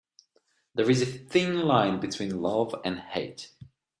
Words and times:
There 0.73 0.89
is 0.89 1.03
a 1.03 1.05
thin 1.05 1.61
line 1.67 1.99
between 1.99 2.41
love 2.41 2.73
and 2.83 2.97
hate. 2.97 3.51